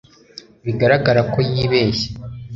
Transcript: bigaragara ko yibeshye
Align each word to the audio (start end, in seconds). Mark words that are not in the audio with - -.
bigaragara 0.65 1.21
ko 1.31 1.39
yibeshye 1.51 2.09